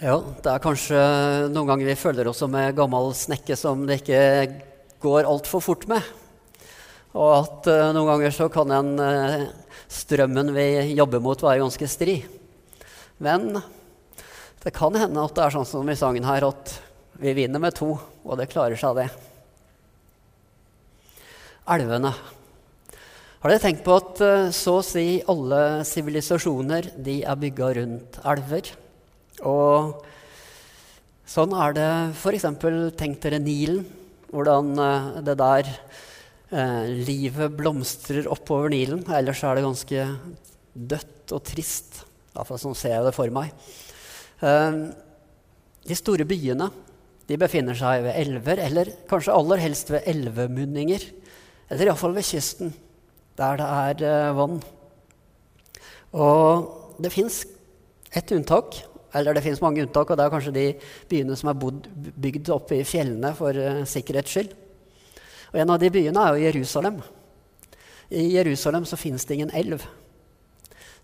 [0.00, 0.98] Ja, det er kanskje
[1.52, 4.22] noen ganger vi føler oss som en gammel snekke som det ikke
[5.04, 6.00] går altfor fort med.
[7.12, 9.44] Og at uh, noen ganger så kan den uh,
[9.92, 10.66] strømmen vi
[10.96, 12.16] jobber mot, være ganske stri.
[13.20, 13.60] Men
[14.64, 16.78] det kan hende at det er sånn som i sangen her, at
[17.20, 17.92] vi vinner med to,
[18.24, 19.10] og det klarer seg, det.
[21.76, 22.16] Elvene.
[23.44, 28.24] Har dere tenkt på at uh, så å si alle sivilisasjoner de er bygga rundt
[28.24, 28.78] elver?
[29.46, 30.04] Og
[31.28, 32.46] sånn er det f.eks.
[32.98, 33.84] Tenk dere Nilen.
[34.30, 34.74] Hvordan
[35.26, 35.68] det der
[36.50, 39.04] Eh, livet blomstrer oppover Nilen.
[39.14, 40.06] Ellers er det ganske
[40.74, 42.00] dødt og trist.
[42.34, 43.52] Iallfall sånn ser jeg det for meg.
[44.42, 44.80] Eh,
[45.86, 46.66] de store byene
[47.30, 51.06] de befinner seg ved elver, eller kanskje aller helst ved elvemunninger.
[51.70, 52.74] Eller iallfall ved kysten,
[53.38, 54.58] der det er eh, vann.
[56.18, 57.44] Og det fins
[58.10, 58.82] ett unntak,
[59.14, 60.66] eller det finnes mange unntak, og det er kanskje de
[61.10, 61.58] byene som er
[62.26, 64.52] bygd oppe i fjellene for uh, sikkerhets skyld.
[65.50, 67.00] Og En av de byene er jo Jerusalem.
[68.10, 69.82] I Jerusalem så fins det ingen elv.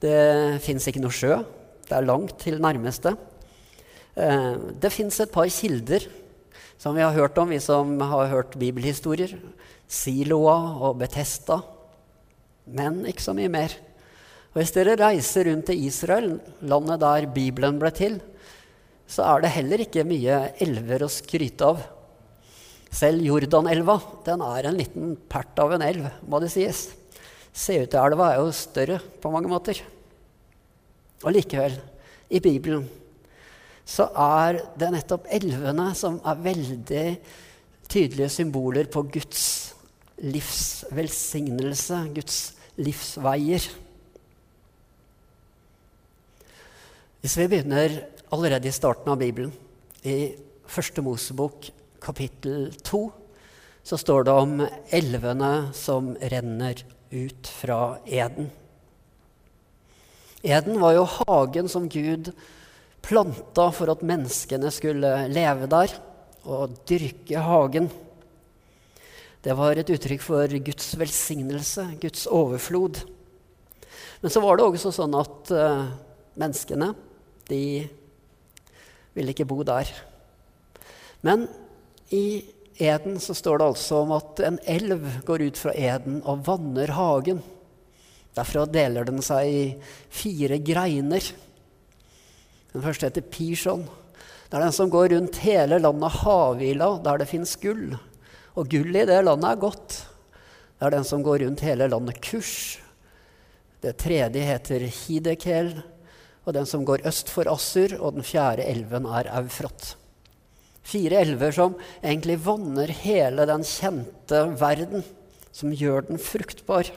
[0.00, 1.42] Det fins ikke noe sjø.
[1.84, 3.12] Det er langt til nærmeste.
[4.16, 6.08] Uh, det fins et par kilder
[6.80, 9.36] som vi har hørt om, vi som har hørt bibelhistorier.
[9.90, 11.60] Siloa og Betesta.
[12.64, 13.74] Men ikke så mye mer.
[14.50, 16.32] Og Hvis dere reiser rundt til Israel,
[16.66, 18.18] landet der Bibelen ble til,
[19.06, 21.82] så er det heller ikke mye elver å skryte av.
[22.90, 23.94] Selv Jordanelva
[24.26, 26.88] den er en liten pert av en elv, må det sies.
[27.54, 29.78] Seutelva er jo større på mange måter.
[31.22, 31.76] Og likevel,
[32.30, 32.88] i Bibelen
[33.86, 37.04] så er det nettopp elvene som er veldig
[37.90, 39.44] tydelige symboler på Guds
[40.22, 42.40] livs velsignelse, Guds
[42.78, 43.66] livsveier.
[47.20, 47.92] Hvis vi begynner
[48.32, 49.50] allerede i starten av Bibelen,
[50.08, 50.32] i
[50.64, 51.66] Første Mosebok
[52.00, 53.00] kapittel 2
[53.84, 54.62] så står det om
[54.96, 56.80] elvene som renner
[57.12, 58.48] ut fra Eden.
[60.40, 62.30] Eden var jo hagen som Gud
[63.04, 65.92] planta for at menneskene skulle leve der
[66.48, 67.90] og dyrke hagen.
[69.44, 73.04] Det var et uttrykk for Guds velsignelse, Guds overflod.
[74.24, 75.84] Men så var det også sånn at uh,
[76.40, 76.94] menneskene
[77.50, 77.88] de
[79.16, 79.90] ville ikke bo der.
[81.26, 81.46] Men
[82.14, 82.42] i
[82.80, 86.94] Eden så står det altså om at en elv går ut fra Eden og vanner
[86.96, 87.42] hagen.
[88.36, 89.64] Derfra deler den seg i
[90.08, 91.24] fire greiner.
[92.70, 93.84] Den første heter Pishon.
[94.48, 97.92] Det er den som går rundt hele landet Havila, der det fins gull.
[98.58, 99.98] Og gull i det landet er godt.
[100.78, 102.80] Det er den som går rundt hele landet Kush.
[103.80, 105.74] Det tredje heter Hidekel,
[106.50, 107.94] og den som går øst for Assur.
[108.02, 109.94] Og den fjerde elven er Eufrat.
[110.82, 115.04] Fire elver som egentlig vanner hele den kjente verden,
[115.54, 116.90] som gjør den fruktbar.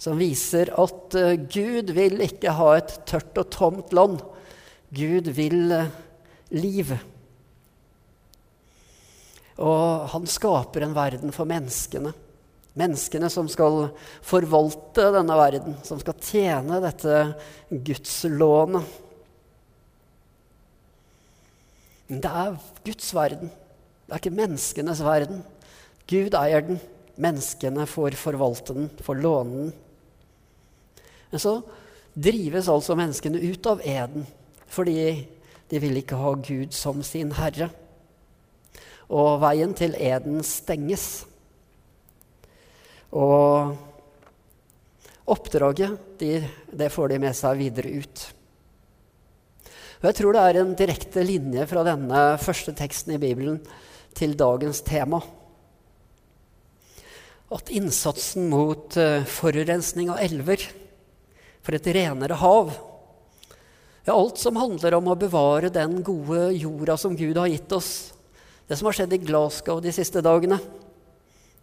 [0.00, 4.20] Som viser at uh, Gud vil ikke ha et tørt og tomt land.
[4.92, 5.88] Gud vil uh,
[6.52, 6.92] liv.
[9.60, 12.12] Og han skaper en verden for menneskene.
[12.78, 13.88] Menneskene som skal
[14.22, 17.22] forvalte denne verden, som skal tjene dette
[17.70, 18.98] gudslånet.
[22.10, 23.50] Men det er Guds verden.
[24.06, 25.44] Det er ikke menneskenes verden.
[26.10, 26.80] Gud eier den.
[27.20, 29.72] Menneskene får forvalte den, får låne den.
[31.30, 31.60] Men så
[32.14, 34.26] drives altså menneskene ut av eden
[34.70, 35.26] fordi
[35.70, 37.70] de vil ikke ha Gud som sin herre.
[39.10, 41.24] Og veien til eden stenges.
[43.10, 43.74] Og
[45.30, 46.34] oppdraget, de,
[46.70, 48.26] det får de med seg videre ut.
[50.00, 53.58] Og jeg tror det er en direkte linje fra denne første teksten i Bibelen
[54.16, 55.20] til dagens tema.
[57.50, 60.62] At innsatsen mot uh, forurensning av elver,
[61.60, 62.70] for et renere hav
[64.06, 68.14] ja, Alt som handler om å bevare den gode jorda som Gud har gitt oss,
[68.64, 70.56] det som har skjedd i Glasgow de siste dagene,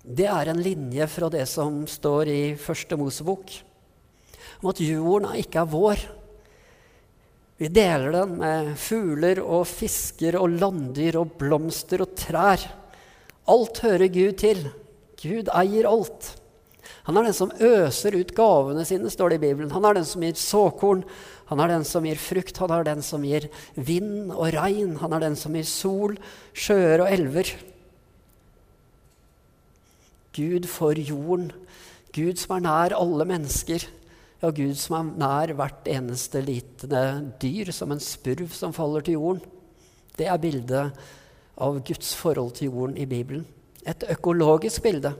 [0.07, 3.51] det er en linje fra det som står i Første Mosebok,
[4.61, 6.05] om at jorden ikke er vår,
[7.57, 12.61] vi deler den med fugler og fisker og landdyr og blomster og trær.
[13.49, 14.59] Alt hører Gud til.
[15.17, 16.35] Gud eier alt.
[17.07, 19.71] Han er den som øser ut gavene sine, står det i Bibelen.
[19.73, 21.01] Han er den som gir såkorn,
[21.49, 24.93] han er den som gir frukt, han er den som gir vind og regn.
[25.01, 26.13] Han er den som gir sol,
[26.53, 27.55] sjøer og elver.
[30.37, 31.49] Gud for jorden.
[32.13, 33.83] Gud som er nær alle mennesker.
[34.41, 37.03] Ja, Gud som er nær hvert eneste lite
[37.41, 39.41] dyr, som en spurv som faller til jorden.
[40.17, 41.07] Det er bildet
[41.57, 43.45] av Guds forhold til jorden i Bibelen.
[43.87, 45.15] Et økologisk bilde.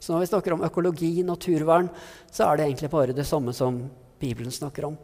[0.00, 1.90] Så når vi snakker om økologi, naturvern,
[2.32, 3.84] så er det egentlig bare det samme som
[4.18, 4.96] Bibelen snakker om.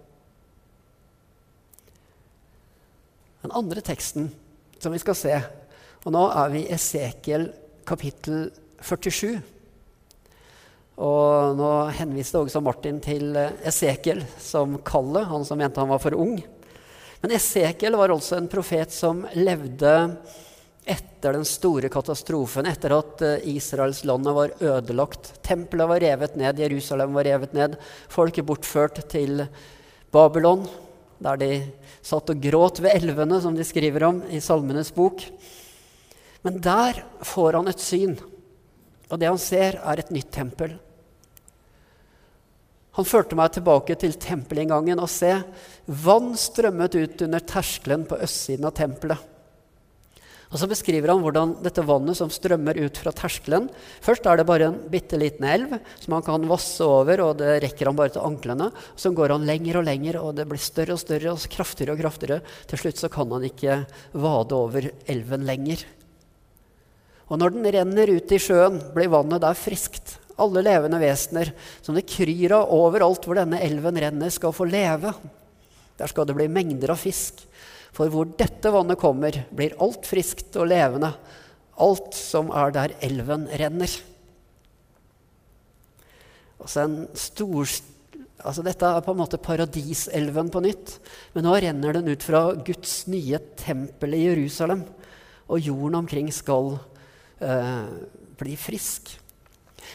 [3.45, 4.33] Den andre teksten
[4.81, 5.37] som vi skal se,
[6.05, 7.49] og nå er vi i Esekiel
[7.87, 8.49] kapittel
[8.81, 9.39] 47.
[10.99, 16.17] Og nå henviste også Martin til Esekiel som kallet, han som mente han var for
[16.19, 16.41] ung.
[17.23, 19.93] Men Esekiel var også en profet som levde
[20.89, 25.31] etter den store katastrofen, etter at Israels Israelslandet var ødelagt.
[25.45, 27.77] Tempelet var revet ned, Jerusalem var revet ned,
[28.09, 29.45] Folk er bortført til
[30.11, 30.65] Babylon,
[31.23, 31.53] der de
[32.03, 35.27] satt og gråt ved elvene, som de skriver om i Salmenes bok.
[36.43, 38.17] Men der får han et syn,
[39.11, 40.79] og det han ser, er et nytt tempel.
[42.99, 45.31] Han førte meg tilbake til tempelinngangen, og se,
[45.87, 49.35] vann strømmet ut under terskelen på østsiden av tempelet.
[50.49, 53.67] Og Så beskriver han hvordan dette vannet som strømmer ut fra terskelen
[54.01, 57.59] Først er det bare en bitte liten elv som han kan vasse over, og det
[57.67, 58.71] rekker han bare til anklene.
[58.97, 62.01] Så går han lenger og lenger, og det blir større og større og kraftigere og
[62.01, 62.41] kraftigere.
[62.67, 63.83] Til slutt så kan han ikke
[64.17, 65.85] vade over elven lenger.
[67.29, 70.17] Og når den renner ut i sjøen, blir vannet der friskt.
[70.39, 71.51] Alle levende vesener
[71.83, 75.13] som det kryr av overalt hvor denne elven renner, skal få leve.
[75.99, 77.43] Der skal det bli mengder av fisk.
[77.97, 81.11] For hvor dette vannet kommer, blir alt friskt og levende,
[81.79, 83.91] alt som er der elven renner.
[86.59, 87.71] Altså en stor,
[88.43, 90.99] altså dette er på en måte paradiselven på nytt.
[91.35, 94.85] Men nå renner den ut fra Guds nye tempel i Jerusalem.
[95.49, 96.77] Og jorden omkring skal
[97.41, 97.87] eh,
[98.39, 99.15] bli frisk.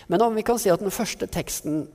[0.07, 1.85] Men om vi kan si at den første teksten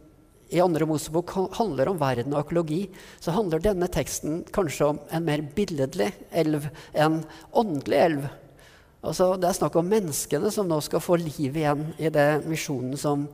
[0.48, 2.86] i andre Mosebok handler om verden og økologi,
[3.20, 7.20] så handler denne teksten kanskje om en mer billedlig elv enn
[7.52, 8.28] åndelig elv.
[9.04, 12.96] Altså, det er snakk om menneskene som nå skal få liv igjen i det misjonen
[12.98, 13.28] som,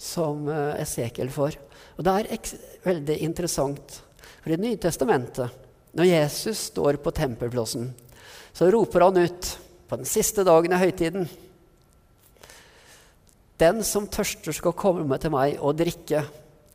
[0.00, 1.58] som uh, Esekiel får.
[1.98, 2.54] Og det er
[2.84, 4.00] veldig interessant,
[4.40, 5.60] for i Det nye testamentet,
[5.94, 7.92] når Jesus står på tempelplassen,
[8.54, 9.52] så roper han ut
[9.88, 11.28] på den siste dagen i høytiden
[13.64, 16.24] Den som tørster, skal komme til meg og drikke.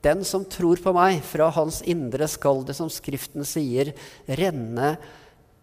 [0.01, 3.91] Den som tror på meg, fra hans indre skal det, som Skriften sier,
[4.25, 4.95] renne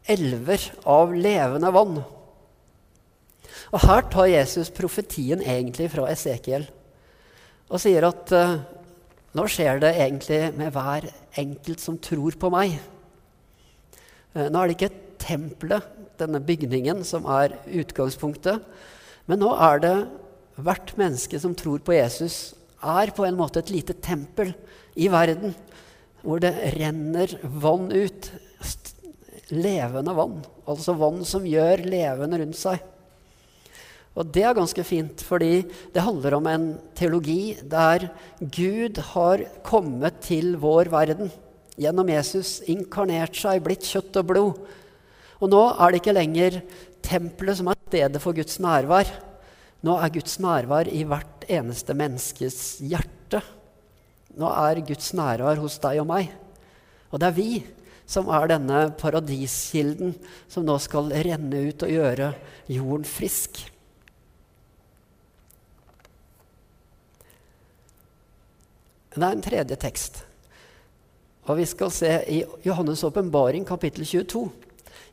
[0.07, 1.99] elver av levende vann.
[3.73, 6.69] Og Her tar Jesus profetien egentlig fra Esekiel
[7.67, 8.61] og sier at uh,
[9.35, 11.09] nå skjer det egentlig med hver
[11.41, 12.77] enkelt som tror på meg.
[14.37, 15.89] Uh, nå er det ikke tempelet,
[16.21, 18.63] denne bygningen, som er utgangspunktet,
[19.27, 19.97] men nå er det
[20.57, 24.53] hvert menneske som tror på Jesus, er på en måte et lite tempel
[24.97, 25.55] i verden
[26.27, 28.31] hvor det renner vann ut.
[29.55, 30.41] Levende vann.
[30.67, 32.81] Altså vann som gjør levende rundt seg.
[34.17, 35.61] Og det er ganske fint, fordi
[35.93, 36.65] det handler om en
[36.97, 38.09] teologi der
[38.41, 41.29] Gud har kommet til vår verden
[41.77, 44.63] gjennom Jesus, inkarnert seg, blitt kjøtt og blod.
[45.37, 46.61] Og nå er det ikke lenger
[47.05, 49.13] tempelet som er stedet for Guds nærvær.
[49.85, 53.43] Nå er Guds nærvær i hvert eneste menneskes hjerte.
[54.37, 56.31] Nå er Guds nærvær hos deg og meg.
[57.13, 57.51] Og det er vi
[58.07, 60.15] som er denne paradiskilden
[60.49, 62.31] som nå skal renne ut og gjøre
[62.71, 63.65] jorden frisk.
[69.17, 70.21] Det er en tredje tekst.
[71.47, 74.45] Og vi skal se i Johannes' åpenbaring, kapittel 22.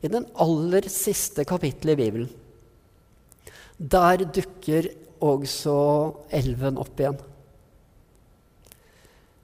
[0.04, 2.43] I den aller siste kapittelet i Bibelen.
[3.78, 4.86] Der dukker
[5.18, 5.74] også
[6.30, 7.18] elven opp igjen.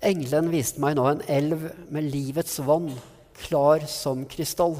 [0.00, 2.92] Engelen viste meg nå en elv med livets vann,
[3.36, 4.78] klar som krystall.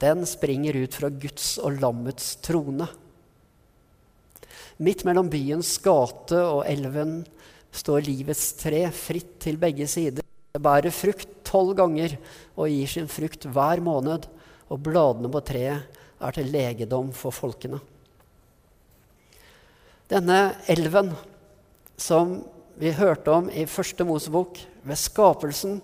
[0.00, 2.86] Den springer ut fra Guds og lammets trone.
[4.80, 7.18] Midt mellom byens gate og elven
[7.74, 10.24] står livets tre fritt til begge sider.
[10.24, 12.14] Det bærer frukt tolv ganger
[12.54, 14.24] og gir sin frukt hver måned,
[14.70, 17.82] og bladene på treet er til legedom for folkene.
[20.10, 21.12] Denne elven
[22.00, 22.40] som
[22.80, 25.76] vi hørte om i første Mosebok, ved skapelsen,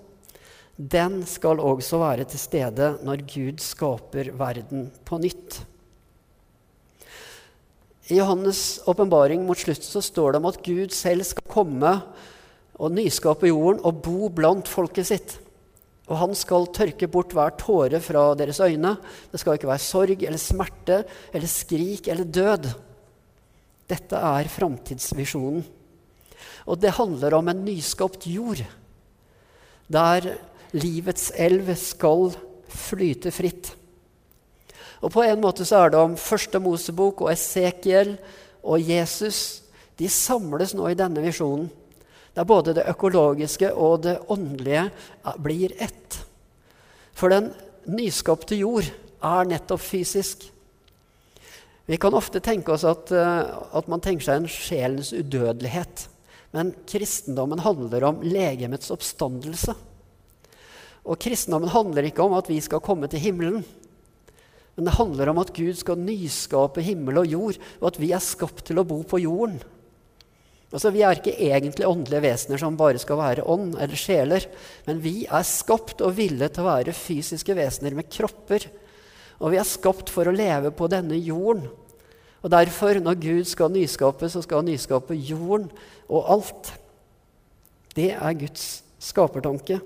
[0.76, 5.60] den skal også være til stede når Gud skaper verden på nytt.
[8.10, 11.92] I Johannes' åpenbaring mot slutt så står det om at Gud selv skal komme
[12.76, 15.36] og nyskape jorden og bo blant folket sitt.
[16.06, 18.94] Og han skal tørke bort hver tåre fra deres øyne.
[19.30, 21.00] Det skal ikke være sorg eller smerte
[21.32, 22.68] eller skrik eller død.
[23.86, 25.64] Dette er framtidsvisjonen.
[26.66, 28.64] Og det handler om en nyskapt jord.
[29.86, 30.34] der
[30.74, 32.32] livets elv skal
[32.68, 33.70] flyte fritt.
[35.00, 38.16] Og På en måte så er det om Første Mosebok og Esekiel
[38.64, 39.62] og Jesus.
[39.96, 41.70] De samles nå i denne visjonen,
[42.34, 44.90] der både det økologiske og det åndelige
[45.38, 46.18] blir ett.
[47.14, 47.52] For den
[47.86, 48.90] nyskapte jord
[49.22, 50.50] er nettopp fysisk.
[51.86, 53.42] Vi kan ofte tenke oss at, eh,
[53.78, 56.08] at man tenker seg en sjelens udødelighet.
[56.54, 59.74] Men kristendommen handler om legemets oppstandelse.
[61.06, 63.64] Og kristendommen handler ikke om at vi skal komme til himmelen.
[64.76, 68.24] Men det handler om at Gud skal nyskape himmel og jord, og at vi er
[68.24, 69.60] skapt til å bo på jorden.
[70.72, 74.44] Altså, Vi er ikke egentlig åndelige vesener som bare skal være ånd eller sjeler.
[74.86, 78.66] Men vi er skapt og ville til å være fysiske vesener med kropper.
[79.40, 81.66] Og vi er skapt for å leve på denne jorden.
[82.44, 85.68] Og derfor, når Gud skal nyskape, så skal han nyskape jorden
[86.06, 86.72] og alt.
[87.96, 88.66] Det er Guds
[89.02, 89.80] skapertanke.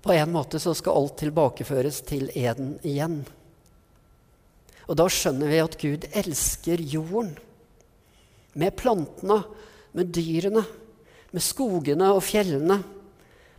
[0.00, 3.20] På en måte så skal alt tilbakeføres til eden igjen.
[4.88, 7.34] Og da skjønner vi at Gud elsker jorden.
[8.58, 9.42] Med plantene,
[9.94, 10.64] med dyrene,
[11.30, 12.80] med skogene og fjellene,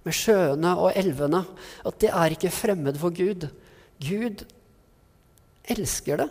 [0.05, 1.43] med sjøene og elvene.
[1.85, 3.47] At det er ikke fremmed for Gud.
[4.01, 4.45] Gud
[5.69, 6.29] elsker det.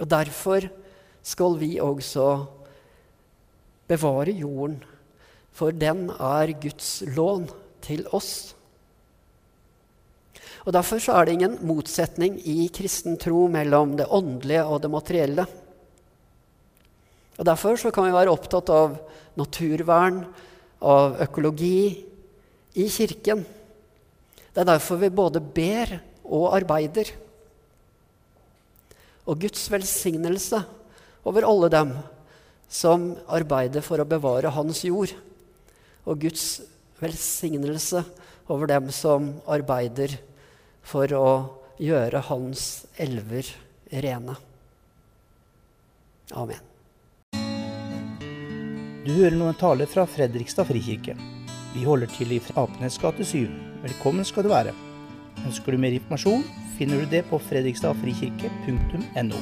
[0.00, 0.68] Og derfor
[1.22, 2.28] skal vi også
[3.90, 4.78] bevare jorden,
[5.52, 7.48] for den er Guds lån
[7.84, 8.54] til oss.
[10.68, 15.46] Og Derfor er det ingen motsetning i kristen tro mellom det åndelige og det materielle.
[17.38, 18.98] Og Derfor kan vi være opptatt av
[19.40, 20.26] naturvern,
[20.80, 22.06] av økologi,
[22.78, 23.42] i Kirken.
[24.54, 27.10] Det er derfor vi både ber og arbeider.
[29.26, 30.62] Og Guds velsignelse
[31.26, 31.92] over alle dem
[32.70, 35.12] som arbeider for å bevare Hans jord.
[36.06, 36.62] Og Guds
[37.02, 38.04] velsignelse
[38.50, 40.16] over dem som arbeider
[40.86, 41.28] for å
[41.80, 43.50] gjøre Hans elver
[43.90, 44.38] rene.
[46.30, 46.69] Amen.
[49.00, 51.14] Du hører nå en tale fra Fredrikstad frikirke.
[51.72, 53.48] Vi holder til i Apenes gate 7.
[53.80, 54.76] Velkommen skal du være.
[55.46, 56.44] Ønsker du mer informasjon,
[56.76, 59.40] finner du det på fredrikstadfrikirke.no.